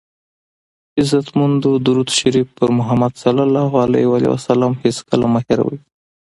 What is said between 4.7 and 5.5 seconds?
هېڅکله مه